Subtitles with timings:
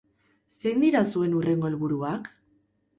[0.63, 2.31] Zein dira zuen hurrengo helburuak?